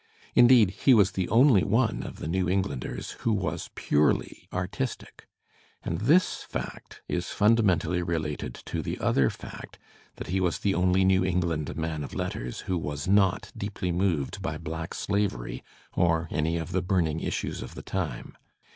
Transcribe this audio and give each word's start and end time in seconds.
Indeed, 0.33 0.71
he 0.85 0.95
was 0.95 1.11
the 1.11 1.29
only 1.29 1.63
one 1.63 2.01
of 2.01 2.15
the 2.15 2.27
New 2.27 2.49
Englanders 2.49 3.11
who 3.19 3.31
was 3.31 3.69
purely 3.75 4.47
artistic; 4.51 5.27
and 5.83 5.99
this 5.99 6.41
fact 6.41 7.03
is 7.07 7.27
fundamentally 7.29 8.01
related 8.01 8.55
to 8.65 8.81
the 8.81 8.97
other 8.97 9.29
fact 9.29 9.77
that 10.15 10.25
he 10.29 10.39
was 10.39 10.57
the 10.57 10.73
only 10.73 11.05
New 11.05 11.23
England 11.23 11.77
man 11.77 12.03
of 12.03 12.15
letters 12.15 12.61
who 12.61 12.79
was 12.79 13.07
not 13.07 13.51
deeply 13.55 13.91
moved 13.91 14.41
by 14.41 14.57
black 14.57 14.95
slavery 14.95 15.63
or 15.93 16.27
any 16.31 16.57
of 16.57 16.71
the 16.71 16.81
burning 16.81 17.19
issues 17.19 17.61
of 17.61 17.75
the 17.75 17.83
time. 17.83 18.35